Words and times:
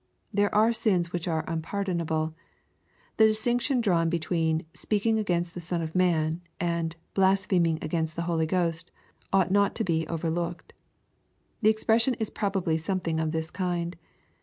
There 0.33 0.55
are 0.55 0.73
sins 0.73 1.13
which 1.13 1.27
are 1.27 1.43
unpardonable.— 1.47 2.33
The 3.17 3.27
distinction 3.27 3.81
drawn 3.81 4.09
between" 4.09 4.65
speaking 4.83 5.19
against 5.19 5.53
the 5.53 5.61
Son 5.61 5.79
of 5.83 5.93
man," 5.93 6.41
and" 6.59 6.95
blaspheming 7.13 7.77
against 7.83 8.15
the 8.15 8.23
Holy 8.23 8.47
Ghost," 8.47 8.89
ought 9.31 9.51
not 9.51 9.75
to 9.75 9.83
be 9.83 10.07
over 10.07 10.31
looked. 10.31 10.73
The 11.61 11.69
explanation 11.69 12.15
is 12.15 12.31
probably 12.31 12.79
something 12.79 13.19
of 13.19 13.31
this 13.31 13.51
kind. 13.51 13.95